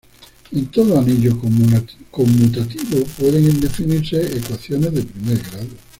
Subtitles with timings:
[0.53, 5.67] En todo anillo conmutativo pueden definirse ecuaciones de primer grado.